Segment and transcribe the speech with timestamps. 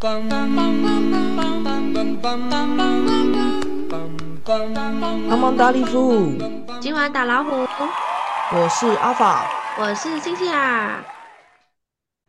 [0.00, 0.22] 帮
[5.40, 6.30] 忙打礼服，
[6.78, 7.50] 今晚打老虎，
[8.52, 9.46] 我是阿法，
[9.80, 11.04] 我是星星啊。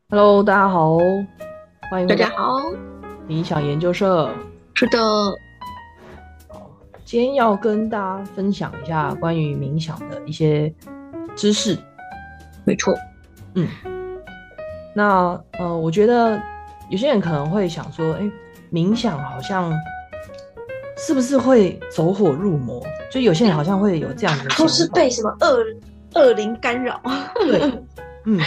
[0.10, 0.98] Hello，大家好，
[1.92, 2.56] 欢迎大家好，
[3.28, 4.34] 冥想研究社。
[4.74, 4.98] 是的，
[7.06, 10.74] 今天要跟大家分享一下关于冥想的一些
[11.36, 11.78] 知识。
[12.66, 12.96] 没错，
[13.54, 13.68] 嗯，
[14.96, 16.42] 那呃，我觉得
[16.90, 18.32] 有些人可能会想说，哎，
[18.72, 19.72] 冥想好像
[20.98, 22.84] 是不是会走火入魔？
[23.12, 25.66] 就有些人好像会有这样的，都是被什么恶
[26.16, 27.00] 恶灵干扰？
[27.36, 27.72] 对，
[28.26, 28.40] 嗯，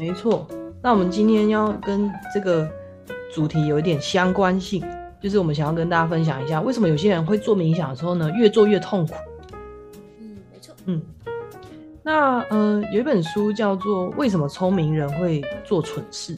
[0.00, 0.46] 没错。
[0.82, 2.68] 那我们今天要跟这个
[3.32, 4.84] 主题有一点相关性，
[5.20, 9.14] 就是我们想要跟大家分享一下，为什么有些人会做冥想的时候呢，越做越痛苦？
[10.18, 11.00] 嗯，没错，嗯。
[12.02, 16.36] 那呃，有一本书叫做《为什么聪明人会做蠢事》，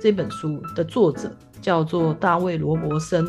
[0.00, 3.26] 这本书的作者叫做大卫·罗伯森。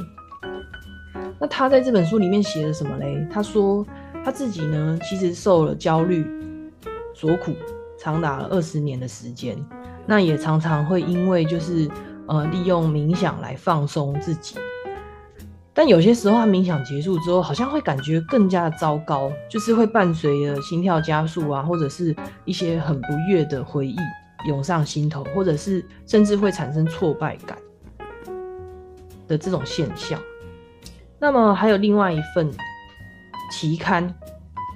[1.39, 3.27] 那他在这本书里面写了什么嘞？
[3.31, 3.85] 他说
[4.25, 6.25] 他自己呢，其实受了焦虑
[7.13, 7.53] 所苦，
[7.97, 9.57] 长达二十年的时间。
[10.05, 11.89] 那也常常会因为就是
[12.27, 14.57] 呃，利用冥想来放松自己。
[15.73, 23.95] 但有些时候，他冥想结束之后，好像会感觉更加的糟糕，就是会伴随着心跳加速啊，或者是一些很不悦的回忆
[24.47, 27.57] 涌上心头，或者是甚至会产生挫败感
[29.27, 30.19] 的这种现象。
[31.19, 32.51] 那么还有另外一份
[33.51, 34.11] 期刊，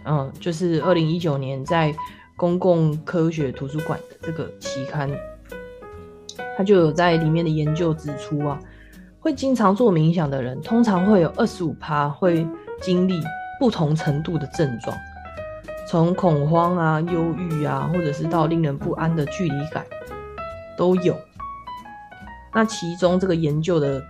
[0.05, 1.95] 嗯，就是二零一九年在
[2.35, 5.09] 公共科学图书馆的这个期刊，
[6.57, 8.59] 它就有在里面的研究指出啊。
[9.19, 12.43] 会经常做冥想的人，通常会有二十五趴会
[12.81, 13.21] 经历
[13.59, 14.97] 不同程度的症状，
[15.91, 19.85] 从恐慌啊、忧郁啊，或者是到令人不安的距离感，
[20.77, 21.13] 都有。
[22.53, 24.01] 那其中这个研究的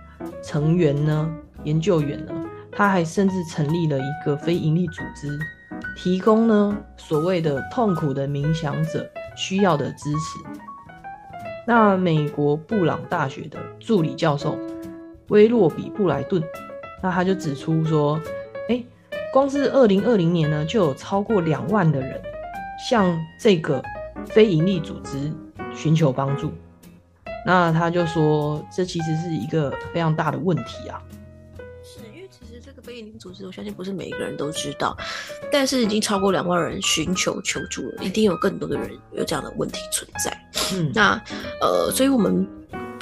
[0.44, 1.28] 成员呢，
[1.64, 2.32] 研究员呢，
[2.70, 5.36] 他还甚至成立了一个非营利组织，
[5.96, 9.04] 提供呢所谓的痛苦的冥想者
[9.34, 10.38] 需要的支持。
[11.66, 14.56] 那美国布朗大学的助理教授。
[15.28, 16.42] 威洛比布莱顿，
[17.02, 18.20] 那他就指出说，
[19.32, 22.20] 光是二零二零年呢，就有超过两万的人
[22.86, 23.82] 向这个
[24.26, 25.32] 非营利组织
[25.74, 26.52] 寻求帮助。
[27.46, 31.02] 那他就说，这其实是一个非常大的问题啊。
[31.82, 34.94] 是因为其实这个非营利组织，我相信不是每一个人都知道，
[35.50, 40.38] 但是已经超过两万人寻求求助了，一定有更多的人有这样的问题存在。
[40.74, 41.14] 嗯，那
[41.62, 42.46] 呃，所以我们。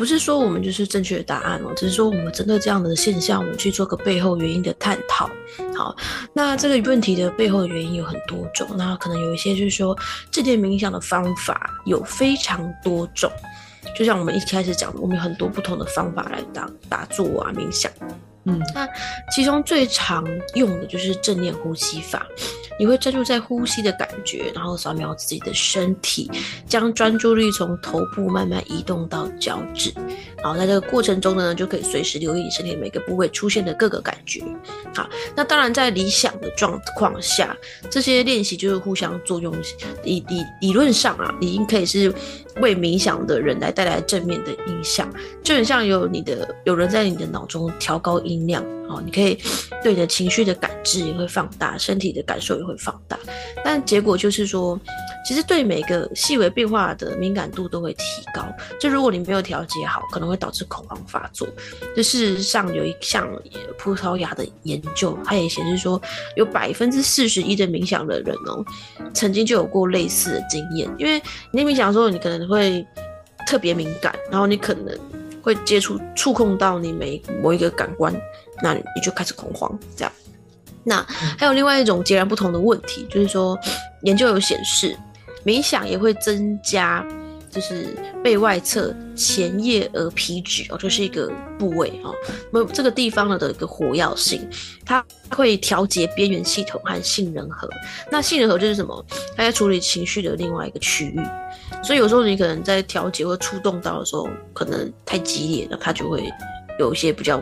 [0.01, 5.29] 不是说我们就是正确的答案哦，只是说我们针对这样的现象，我们去做个背后原因的探讨。
[5.77, 5.95] 好，
[6.33, 9.95] 那这个问题的背后原因有很多种，那可能有一些就是说，
[10.31, 13.31] 这点冥想的方法有非常多种，
[13.95, 17.93] 就像我们一开始讲，我们有很多不同的方法来打打坐啊冥想。
[18.45, 18.89] 嗯，那
[19.31, 20.25] 其中最常
[20.55, 22.27] 用的就是正念呼吸法。
[22.79, 26.31] 你会专注在呼吸的感觉，然后扫描自己的身体，
[26.67, 29.93] 将专注力从头部慢慢移动到脚趾。
[30.43, 34.43] 好，在这个过程中呢，就可以随时留意你身体每个部位出现的各个感觉。
[34.95, 35.07] 好，
[35.37, 37.55] 那当然在理想的状况下，
[37.91, 39.55] 这些练习就是互相作用。
[40.03, 42.11] 理理理论上啊，已经可以是
[42.61, 45.09] 为冥想的人来带来正面的影响，
[45.43, 48.65] 就很像有你的有人在你的脑中调高音量。
[48.91, 49.39] 哦，你可以
[49.83, 53.19] 对你的情绪的感知也会放大，身体的感受也会放大，
[53.65, 54.79] 但结果就是说，
[55.25, 58.03] 其实对每个细微变化的敏感度都会提
[58.35, 58.45] 高。
[58.81, 61.47] 就如果你没有调节好，可能会导致恐慌发作。
[61.97, 63.31] 就事实上有一项
[63.79, 66.01] 葡萄牙的研究，它也显示说，
[66.35, 68.65] 有百分之四十一的冥想的人哦，
[69.15, 70.91] 曾经就有过类似的经验。
[70.99, 72.85] 因为你冥想的时候，你可能会
[73.47, 74.99] 特别敏感，然后你可能
[75.43, 78.15] 会接触触控到你每某一个感官。
[78.63, 80.13] 那你就开始恐慌，这样。
[80.83, 81.05] 那
[81.39, 83.59] 还有另外一种截然不同的问题，就是说，
[84.03, 84.97] 研究有显示，
[85.45, 87.07] 冥想也会增加，
[87.51, 87.95] 就是
[88.25, 92.15] 背外侧前叶额皮质哦，就是一个部位哦，
[92.51, 94.49] 那这个地方呢的一个活跃性，
[94.87, 97.69] 它会调节边缘系统和杏仁核。
[98.11, 99.05] 那杏仁核就是什么？
[99.37, 101.21] 它在处理情绪的另外一个区域。
[101.85, 106.25] 所以有时候你可能在调节或触动到的时候，可能太激烈了，它就会
[106.79, 107.39] 有一些比较。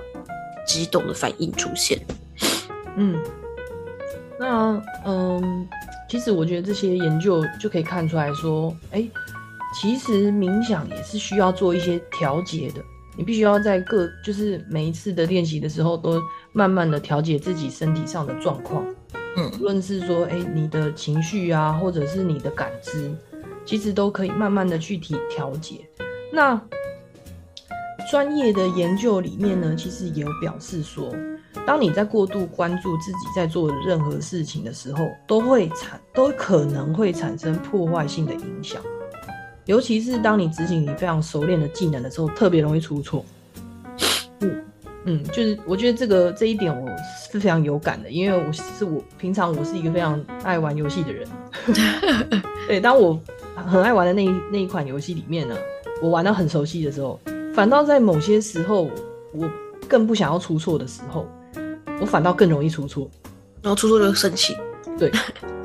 [0.68, 1.98] 激动的反应出现，
[2.96, 3.18] 嗯，
[4.38, 5.66] 那嗯，
[6.10, 9.08] 其实我觉得这些研究就可以看出来说，哎，
[9.74, 12.82] 其实冥想也是需要做一些调节的。
[13.16, 16.22] 你必须要在各就是每一次的练习的时候，都
[16.52, 18.84] 慢慢的调节自己身体上的状况。
[19.36, 23.10] 嗯，无论是说，哎，你的情绪啊，或者是你的感知，
[23.64, 25.80] 其实都可以慢慢的去提调节。
[26.30, 26.60] 那
[28.10, 31.14] 专业的研究里面呢，其实也有表示说，
[31.66, 38.80] 当你在过度关注自己在做的任何事情的时候，都会产都可能会产生破坏性的影响。
[39.66, 43.22] 尤其是当你执行你非常熟练的技能的时候，特别容易出错。
[44.40, 44.64] 嗯
[45.04, 46.88] 嗯，就是我觉得这个这一点我
[47.30, 51.28] 是非常有感的，因为我是我平常我是一个非常爱玩游戏的人。
[52.66, 53.20] 对，当我
[53.54, 55.54] 很爱玩的那一那一款游戏里面呢，
[56.02, 57.20] 我玩到很熟悉的时候，
[57.58, 58.88] 反倒在某些时候
[59.34, 59.50] 我
[59.88, 61.26] 更不想要出错的时候，
[62.00, 63.10] 我反倒更容易出错，
[63.60, 64.56] 然后出错就生气，
[64.96, 65.10] 对，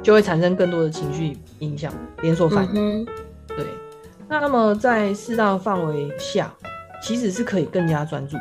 [0.01, 1.93] 就会产生更多的情绪影响，
[2.23, 3.05] 连锁反应。
[3.49, 3.63] 对，
[4.27, 6.51] 那那么在适当范围下，
[6.99, 8.37] 其实是可以更加专注。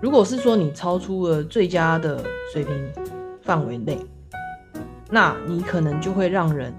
[0.00, 2.74] 如果是说你超出了最佳的水平
[3.42, 3.98] 范围内，
[5.10, 6.72] 那你可能就会让人。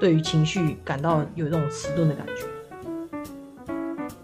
[0.00, 2.44] 对于情绪感到有这种迟钝的感觉，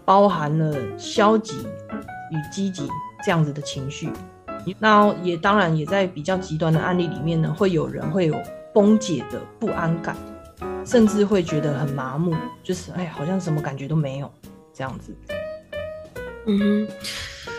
[0.05, 2.87] 包含了消极与积极
[3.25, 4.09] 这样子的情绪。
[4.79, 8.35] 那也当然也在比较极端的案例里面呢，会有人会有
[8.73, 10.15] 崩解的不安感，
[10.85, 14.31] 甚至会觉得很麻木，就是哎，好像什么感觉都没有
[14.73, 15.13] 这样子。
[16.45, 16.87] 嗯哼。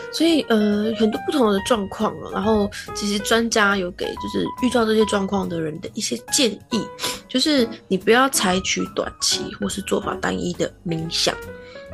[0.09, 2.31] 所以，呃，很多不同的状况啊。
[2.33, 6.83] 然后，其实专家有给就是遇到这些状况的人的一些建议，
[7.27, 11.35] 就是你不要采取短期或是做法单一的冥想。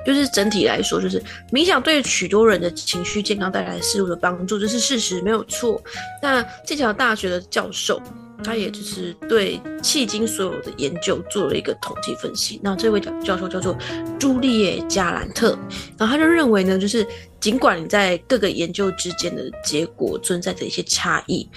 [0.05, 1.21] 就是整体来说，就是
[1.51, 5.81] 冥想对许多人的情绪健康带来事物的帮助，这是事实，没有错。
[6.21, 8.01] 那剑桥大学的教授。
[8.43, 12.59] 他也就是对迄今所有的研究做了一个统计分析。
[12.61, 13.73] 那这位教教授叫做
[14.19, 15.57] 朱丽叶·加兰特，
[15.97, 17.07] 然后他就认为呢，就是
[17.39, 21.47] 尽管你在各个研究之间的结果存在着一些差异，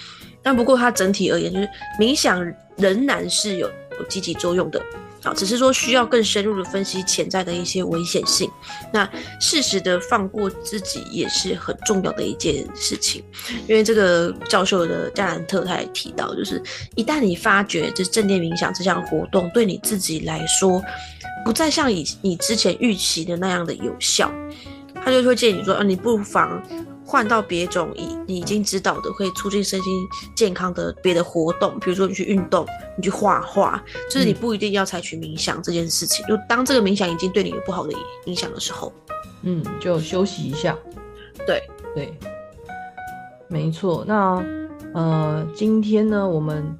[0.41, 1.67] 但不过它整体而言，就是
[1.99, 2.41] 冥想
[2.77, 4.81] 仍然是有有积极作用的。
[5.23, 8.49] 好，只是说需要更深入的分析潜在的一些危险性。
[8.93, 9.09] 那
[9.41, 13.23] 适时的放过自己也是很重要的一件事情。
[13.67, 16.61] 因为这个教授的加兰特他也提到，就是
[16.95, 20.81] 一旦你发觉这正念冥想这项活动对你自己来说
[21.43, 24.31] 不再像以你之前预期的那样的有效，
[25.03, 26.61] 他就会建议你说，啊，你不妨。
[27.07, 32.67] 换到别种已你已经知道的会促进身心健康的别的活动，比如说你去运动，
[32.97, 33.81] 你去画画，
[34.11, 36.25] 就是你不一定要采取冥想这件事情。
[36.27, 37.93] 就当这个冥想已经对你有不好的
[38.25, 38.91] 影响的时候，
[39.43, 40.77] 嗯，就休息一下。
[41.45, 41.63] 对
[41.95, 42.13] 对，
[43.47, 44.03] 没错。
[44.05, 44.43] 那
[44.93, 46.77] 呃，今天呢，我们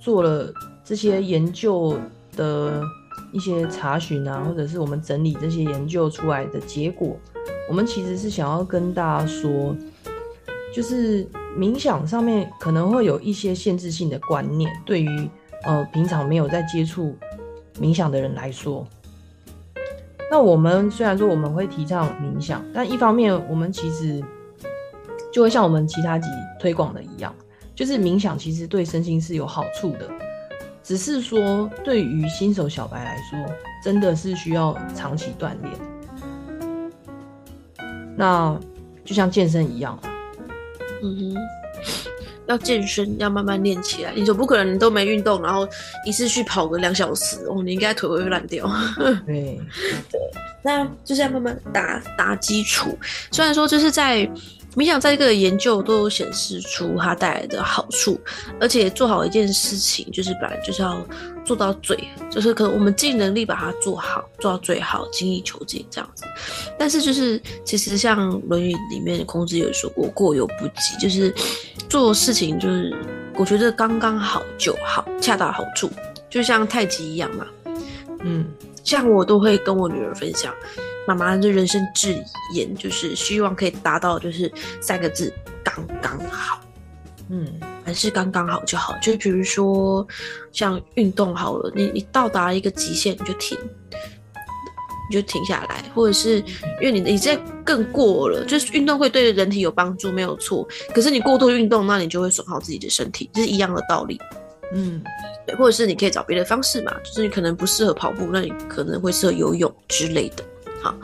[0.00, 0.52] 做了
[0.84, 1.96] 这些研究
[2.36, 2.82] 的
[3.32, 7.16] 一些查询啊，或者是我们整理这些研究出来的结果。
[7.68, 9.76] 我们其实是想要跟大家说，
[10.72, 11.26] 就是
[11.58, 15.30] 冥想上面可能会有一些限制性的观念，对于
[15.64, 17.16] 呃平常没有在接触
[17.80, 18.86] 冥想的人来说，
[20.30, 24.22] 那我们虽然说我们会提倡冥想，但一方面我们其实
[25.32, 26.28] 就会像我们其他集
[26.60, 27.34] 推广的一样，
[27.74, 30.08] 就是冥想其实对身心是有好处的，
[30.82, 33.38] 只是说对于新手小白来说，
[33.82, 35.95] 真的是需要长期锻炼。
[38.16, 38.58] 那
[39.04, 39.98] 就像健身一样
[41.02, 41.36] 嗯哼，
[42.46, 45.68] 要健身要慢慢练起来，你总不可能都没运动，然后
[46.04, 48.66] 一次去跑个两小时哦，你应该腿会烂掉。
[49.26, 49.60] 对
[50.10, 50.20] 对，
[50.62, 52.98] 那就是要慢慢打打基础，
[53.30, 54.28] 虽然说就是在。
[54.76, 58.20] 冥想在这个研究都显示出它带来的好处，
[58.60, 61.02] 而且做好一件事情就是本来就是要
[61.46, 61.96] 做到最，
[62.30, 66.24] 就是可能我们尽能力把它做好，做到最好，精益求精这样子。
[66.78, 71.34] 但是就是其实像《论语》里面孔子有说过“过犹不及”，就是
[71.88, 72.94] 做事情就是
[73.34, 75.90] 我觉得刚刚好就好，恰到好处，
[76.28, 77.46] 就像太极一样嘛。
[78.20, 78.44] 嗯，
[78.86, 80.54] 像我都会跟我女儿分享。
[81.08, 82.16] 妈妈的人生智
[82.54, 84.50] 言就是希望可以达到，就是
[84.80, 86.60] 三个字：刚刚好。
[87.28, 87.46] 嗯，
[87.84, 88.94] 还是刚刚好就好。
[89.02, 90.06] 就比如说，
[90.52, 93.58] 像运动好了，你你到达一个极限你就停，
[95.10, 96.38] 你就停下来，或者是
[96.80, 100.66] 因为你你在更过了，就是运动会对人体有帮助，没有错。
[100.94, 104.20] 可是你过度运动，那你就会损耗自己的身体，这是一样的道理。
[104.72, 105.02] 嗯，
[105.46, 110.44] 对，或者是你可以找别的方式嘛，就是你可能不适合跑步，那你可能会适合游泳之类的。
[110.82, 110.94] 好，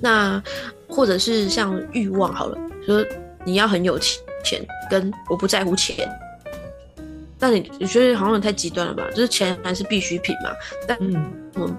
[0.00, 0.42] 那
[0.88, 3.04] 或者是像欲望好了，说
[3.44, 6.08] 你要很有钱，钱跟我不在乎钱，
[7.38, 9.06] 但你你觉得好像太极端了吧？
[9.10, 10.50] 就是钱还是必需品嘛，
[10.86, 11.76] 但嗯，我们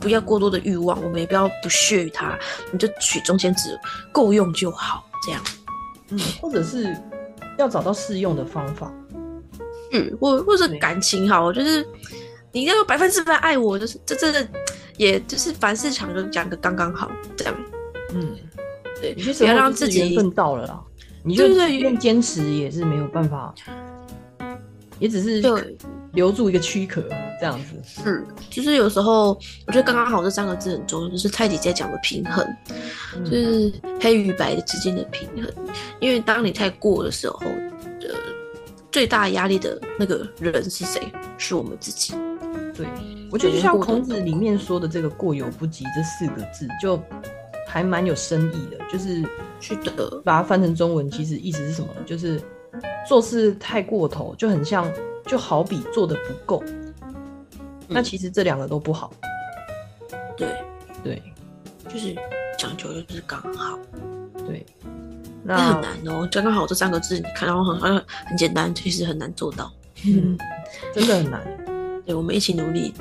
[0.00, 2.38] 不要过多的欲望，我们也不要不屑于它，
[2.72, 3.78] 你就取中间值，
[4.10, 5.40] 够用就好，这样。
[6.10, 6.94] 嗯，或者是
[7.58, 8.92] 要找到适用的方法，
[9.92, 11.86] 嗯，或或者感情好，就是
[12.50, 14.48] 你要百分之百爱我，就是这真的。
[14.98, 17.54] 也就是凡事讲就讲个刚刚好这样，
[18.14, 18.36] 嗯，
[19.00, 20.80] 对，你就不要让自己缘分到了啦，
[21.24, 23.54] 你就越坚持也是没有办法，
[24.98, 25.42] 也只是
[26.12, 27.02] 留住一个躯壳
[27.40, 28.02] 这样子。
[28.04, 29.30] 是，就是有时候
[29.66, 32.46] 我觉得刚刚好这三个字很重要，就是太极在讲的平衡，
[33.24, 35.50] 就是黑与白之间的平衡。
[36.00, 37.71] 因为当你太过的时候，呃，
[38.92, 41.00] 最大压力的那个人是谁？
[41.38, 42.14] 是我们自己。
[42.74, 42.86] 对，
[43.30, 47.02] 我觉得就像孔子里面说的这个“过犹不及”这四个字，就
[47.66, 48.78] 还蛮有深意的。
[48.90, 49.24] 就是
[49.58, 51.88] 去的，把它翻成中文，其实意思是什么？
[52.04, 52.40] 就是
[53.08, 54.90] 做事太过头，就很像，
[55.26, 56.62] 就好比做的不够。
[57.88, 59.12] 那其实这两个都不好。
[60.36, 60.48] 对
[61.02, 61.22] 对，
[61.88, 62.14] 就是
[62.58, 63.78] 讲究就是刚好。
[64.46, 64.64] 对，
[65.42, 66.28] 那很难哦。
[66.30, 69.70] 刚刚好这三个字，你看到好像很简单，其实很难做到。
[70.06, 70.36] 嗯，
[70.94, 71.40] 真的很难。
[72.06, 72.94] 对，我们一起努力。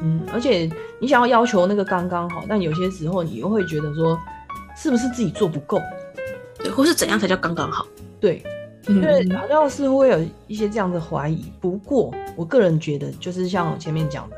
[0.00, 4.18] 嗯，而且你想要要求那个刚刚好，但有些时候你又会觉得说，
[4.76, 5.80] 是不是自己做不够？
[6.58, 7.86] 对，或是怎样才叫刚刚好？
[8.20, 8.42] 对，
[8.86, 11.52] 因为好像是会有一些这样的怀疑。
[11.60, 14.36] 不过，我个人觉得，就是像我前面讲的，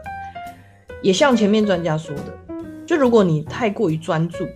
[1.03, 2.55] 也像前面专家说的，
[2.87, 4.47] 就如果你太过于专注，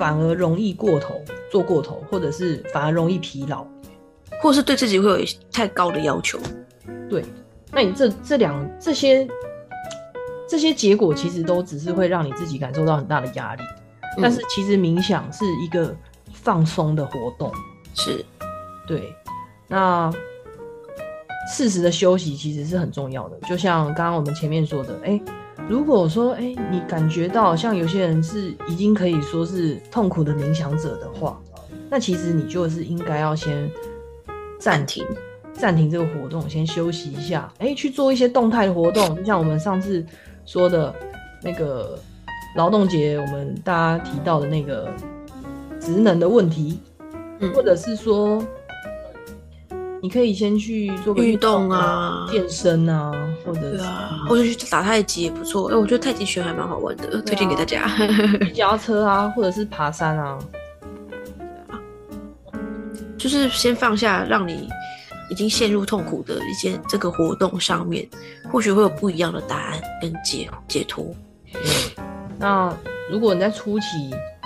[0.00, 1.20] 反而容易过头，
[1.52, 3.66] 做过头，或者是反而容易疲劳，
[4.40, 6.38] 或是对自己会有太高的要求。
[7.06, 7.22] 对。
[7.70, 9.28] 那你这这两这些
[10.48, 13.62] 这些结果，其实都只是会让你自己感受到很大的压力。
[14.22, 15.94] 但是其实冥想是一个
[16.32, 17.52] 放松的活动，
[17.94, 18.24] 是，
[18.86, 19.14] 对。
[19.68, 20.10] 那
[21.54, 23.38] 适时的休息其实是很重要的。
[23.40, 25.20] 就像刚刚我们前面说的，哎，
[25.70, 31.40] 如果说哎你感觉到像有些人是已经可以说是痛苦的冥想者的话，
[31.88, 33.70] 那其实你就是应该要先
[34.58, 35.06] 暂停。
[35.52, 37.52] 暂停这个活动，先休息一下。
[37.58, 40.04] 哎，去做一些动态的活动，就像我们上次
[40.44, 40.92] 说的
[41.42, 41.98] 那个
[42.56, 44.90] 劳动节，我们大家提到的那个
[45.78, 46.80] 职能的问题，
[47.54, 48.42] 或者是说，
[50.02, 53.12] 你可以先去做个运动啊，健身啊，
[53.44, 53.84] 或者是
[54.28, 55.68] 或者去打太极也不错。
[55.70, 57.86] 哎，我觉得太极拳还蛮好玩的，推荐给大家。
[58.54, 60.38] 脚踏车啊，或者是爬山啊，
[63.18, 64.68] 就是先放下，让你。
[65.30, 68.04] 已经陷入痛苦的一件这个活动上面，
[68.50, 71.14] 或许会有不一样的答案跟解解脱。
[72.36, 72.76] 那
[73.08, 73.86] 如果你在初期，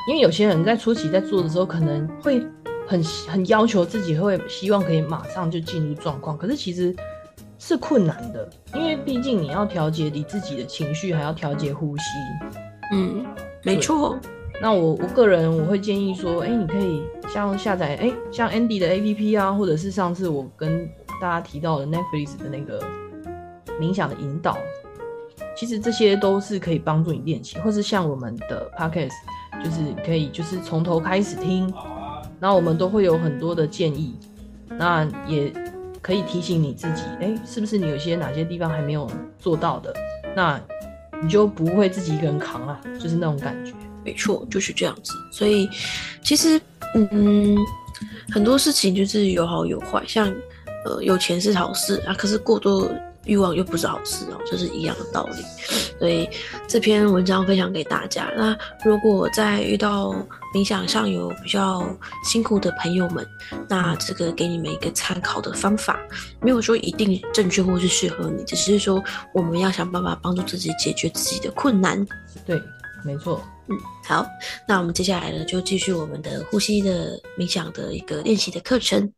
[0.07, 2.47] 因为有些人在初期在做的时候，可能会
[2.87, 6.95] 很很要求自己，会希望可以马上就进入状况，可是其实
[7.59, 12.05] 是困难的，因为毕竟你要调节你自己的情绪，还要调节呼吸。
[12.93, 13.25] 嗯，
[13.63, 14.19] 没错。
[14.63, 20.89] 那我我个人我会建议说，哎，你可以像下载，哎，像 Andy 的 A P P 啊，或者是上次我跟
[21.21, 22.81] 大家提到的 Netflix 的那个
[23.81, 24.57] 冥想的引导，
[25.57, 29.11] 其实这些都是可以帮助你练习，或是像我们的 Podcast，
[29.65, 31.73] 就是可以就是从头开始听，
[32.45, 34.15] 那我们都会有很多的建议，
[34.69, 35.51] 那也
[36.03, 39.95] 可以提醒你自己，哎，是不是你有些哪些地方还没有做到的，
[40.37, 40.61] 那
[41.23, 43.73] 你就不会自己一个人扛啊，就是那种感觉。
[44.05, 45.15] 没错，就是这样子。
[45.33, 45.67] 所以，
[46.23, 46.61] 其实，
[46.95, 47.57] 嗯，
[48.31, 50.05] 很多事情就是有好有坏。
[50.07, 50.31] 像，
[50.85, 52.87] 呃，有钱是好事啊，可是过多
[53.27, 55.43] 欲望又不是好事哦，这是一样的道理。
[55.99, 56.29] 所以，
[56.69, 58.31] 这篇文章分享给大家。
[58.37, 60.15] 那如果在遇到
[60.55, 61.87] 冥想上有比较
[62.25, 63.27] 辛苦的朋友们，
[63.69, 65.99] 那这个给你们一个参考的方法，
[66.41, 69.03] 没有说一定正确或是适合你，只是说
[69.33, 72.05] 我们要想办法帮助自己解决自己的困难。
[72.45, 72.61] 对，
[73.05, 73.43] 没错。
[73.67, 74.27] 嗯，好，
[74.69, 79.11] 那我们接下来呢，就继续我们的呼吸的冥想的一个练习的课程。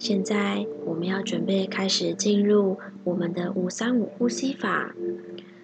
[0.00, 4.96] 现在我们要准备开始进入我们的五三五呼吸法，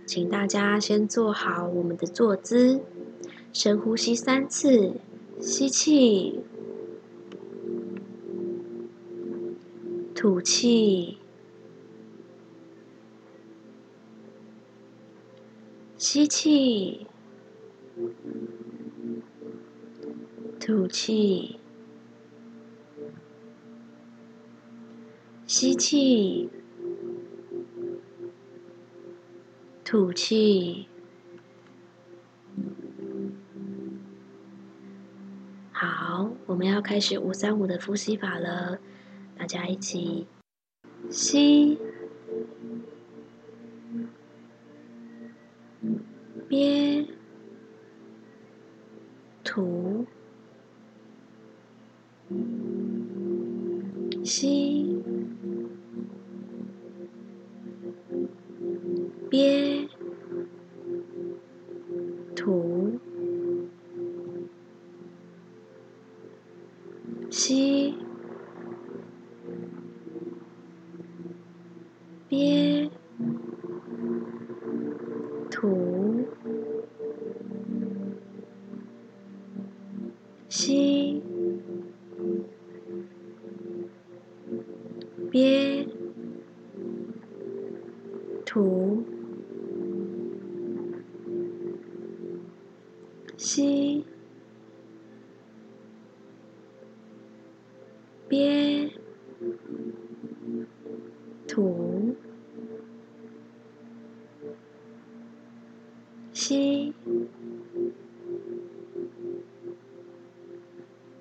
[0.04, 2.82] 请大家先做好我们的坐姿，
[3.54, 4.92] 深呼吸三次，
[5.40, 6.40] 吸气，
[10.14, 11.16] 吐气。
[15.96, 17.06] 吸气，
[20.60, 21.58] 吐气，
[25.46, 26.50] 吸气，
[29.84, 30.88] 吐气。
[35.70, 38.80] 好，我们要开始五三五的呼吸法了，
[39.38, 40.26] 大家一起
[41.10, 41.78] 吸。
[72.28, 72.75] 边，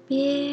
[0.08, 0.45] 憋，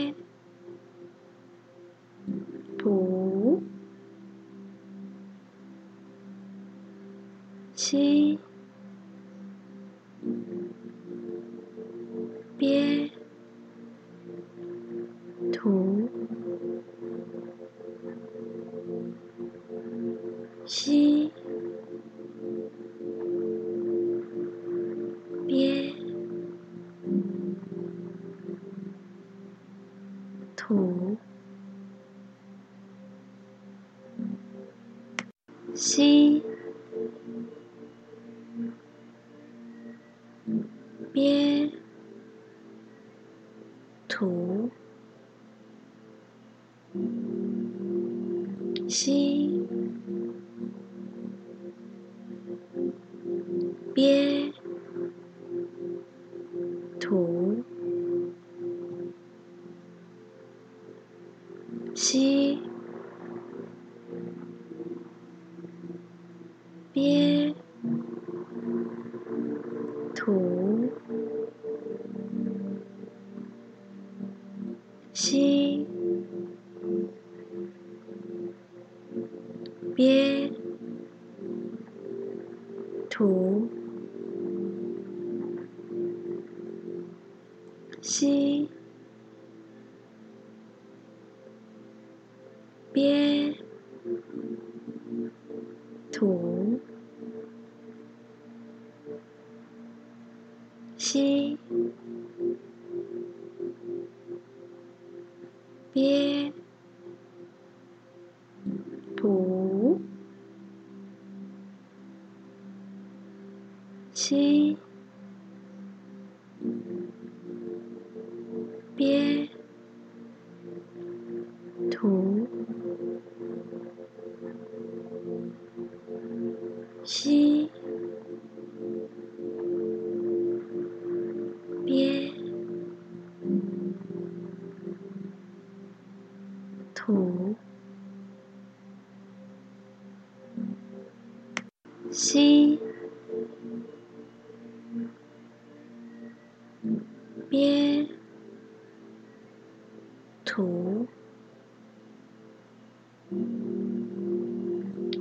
[35.92, 36.42] 吸，
[75.32, 75.86] 吸，
[79.94, 80.31] 憋，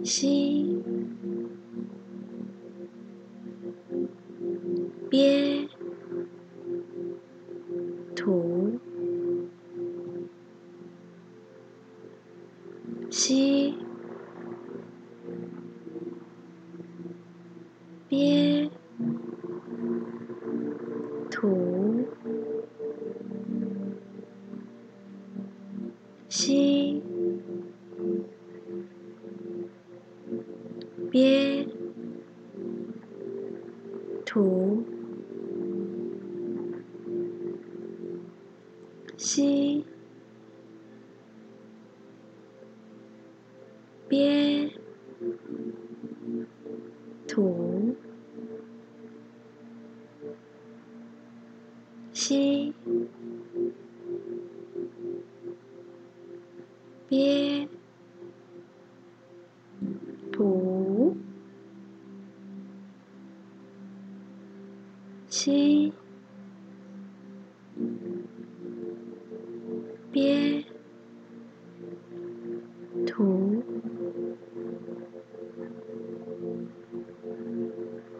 [0.03, 0.70] 心。
[39.21, 39.85] 吸，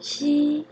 [0.01, 0.65] 吸。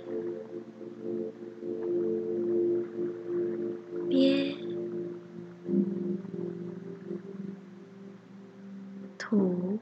[9.17, 9.77] 吐，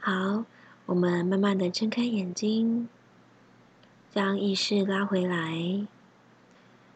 [0.00, 0.46] 好，
[0.86, 2.88] 我们慢慢的睁开眼睛，
[4.10, 5.86] 将意识拉回来，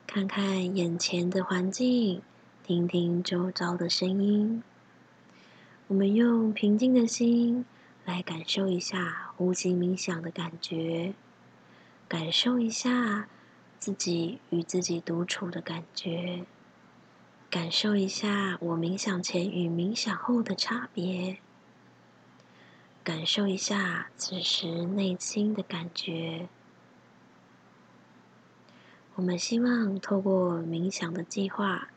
[0.06, 2.22] 看看眼前的环境，
[2.62, 4.62] 听听周遭的声音。
[5.88, 7.64] 我们用平静的心
[8.04, 11.14] 来感受一下呼吸冥想的感觉，
[12.06, 13.26] 感受一下
[13.78, 16.44] 自己与自己独处的感觉，
[17.48, 21.38] 感受一下我冥想前与冥想后的差别，
[23.02, 26.50] 感受一下此时内心的感觉。
[29.14, 31.88] 我们希望透过冥想的计划，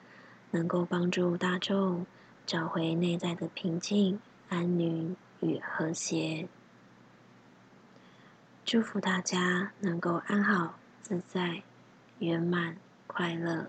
[0.52, 2.06] 能够帮助大众
[2.52, 6.50] 找回内在的平静、安宁与和谐。
[8.66, 11.64] 祝福大家能够安好、自在、
[12.20, 12.76] 圆满、
[13.08, 13.68] 快乐。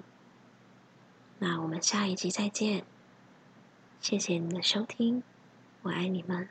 [1.39, 2.85] 那我们下一集再见，
[4.01, 5.23] 谢谢你的收听，
[5.83, 6.49] 我爱你们。